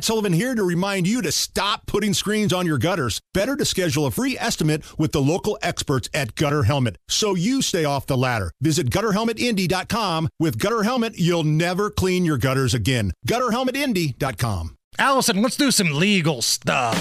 [0.00, 3.20] Matt Sullivan here to remind you to stop putting screens on your gutters.
[3.34, 7.60] Better to schedule a free estimate with the local experts at Gutter Helmet so you
[7.60, 8.50] stay off the ladder.
[8.62, 10.30] Visit gutterhelmetindy.com.
[10.38, 13.12] With Gutter Helmet, you'll never clean your gutters again.
[13.28, 14.78] Gutterhelmetindy.com.
[14.98, 16.96] Allison, let's do some legal stuff.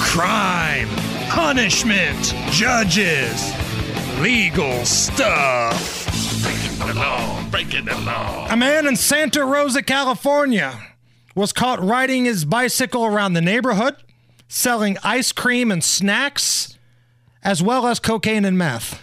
[0.00, 0.86] Crime,
[1.30, 3.52] punishment, judges,
[4.20, 6.06] legal stuff.
[6.44, 8.46] Breaking the law, breaking the law.
[8.48, 10.93] A man in Santa Rosa, California
[11.34, 13.96] was caught riding his bicycle around the neighborhood,
[14.48, 16.78] selling ice cream and snacks,
[17.42, 19.02] as well as cocaine and meth.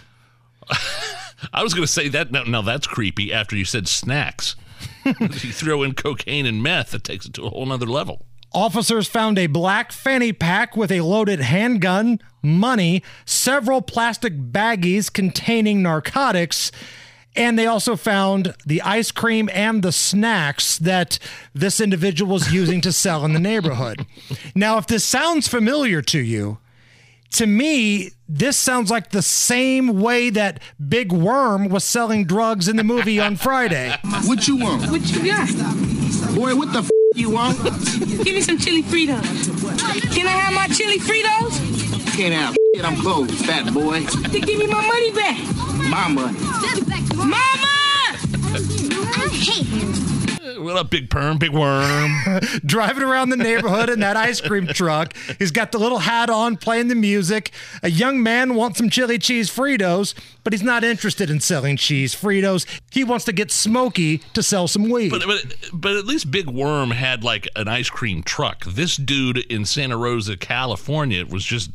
[1.52, 2.30] I was going to say that.
[2.30, 4.56] Now, now that's creepy after you said snacks.
[5.04, 8.24] you throw in cocaine and meth, it takes it to a whole nother level.
[8.54, 15.82] Officers found a black fanny pack with a loaded handgun, money, several plastic baggies containing
[15.82, 16.70] narcotics,
[17.34, 21.18] and they also found the ice cream and the snacks that
[21.54, 24.06] this individual was using to sell in the neighborhood.
[24.54, 26.58] Now, if this sounds familiar to you,
[27.32, 32.76] to me, this sounds like the same way that Big Worm was selling drugs in
[32.76, 33.94] the movie on Friday.
[34.24, 34.90] What you want?
[34.90, 35.48] What you got?
[36.34, 37.56] Boy, what the f- you want?
[38.24, 40.14] Give me some chili Fritos.
[40.14, 42.16] Can I have my chili Fritos?
[42.16, 44.00] Can't have shit, I'm closed, fat boy.
[44.00, 45.36] Then give me my money back.
[45.92, 46.38] My money.
[47.14, 47.36] Mama!
[49.14, 50.64] I hate him.
[50.64, 52.10] What up, big perm, big worm?
[52.64, 55.14] driving around the neighborhood in that ice cream truck.
[55.38, 57.50] He's got the little hat on, playing the music.
[57.82, 62.14] A young man wants some chili cheese Fritos, but he's not interested in selling cheese
[62.14, 62.64] Fritos.
[62.90, 65.10] He wants to get Smokey to sell some weed.
[65.10, 68.64] but, but but at least Big Worm had like an ice cream truck.
[68.64, 71.70] This dude in Santa Rosa, California, was just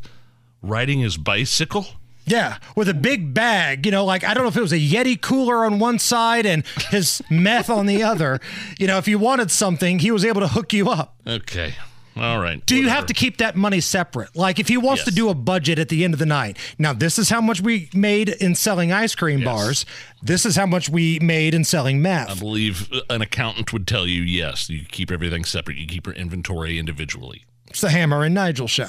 [0.64, 1.86] riding his bicycle.
[2.28, 4.80] Yeah, with a big bag, you know, like I don't know if it was a
[4.80, 8.40] Yeti cooler on one side and his meth on the other.
[8.78, 11.16] You know, if you wanted something, he was able to hook you up.
[11.26, 11.74] Okay,
[12.20, 12.64] all right.
[12.66, 14.36] Do you have to keep that money separate?
[14.36, 16.58] Like if he wants to do a budget at the end of the night.
[16.78, 19.86] Now, this is how much we made in selling ice cream bars.
[20.22, 22.30] This is how much we made in selling meth.
[22.30, 24.70] I believe uh, an accountant would tell you yes.
[24.70, 25.78] You keep everything separate.
[25.78, 27.46] You keep your inventory individually.
[27.70, 28.88] It's the Hammer and Nigel show.